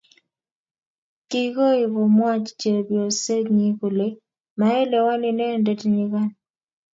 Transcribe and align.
kikoi 1.29 1.83
komwach 1.93 2.45
chepyosenyi 2.59 3.67
kole 3.79 4.07
maelewan 4.59 5.21
inendet 5.31 5.79
nyikan 5.93 6.29